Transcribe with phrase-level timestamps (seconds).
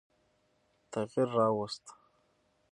[0.91, 1.85] تغییر را ووست.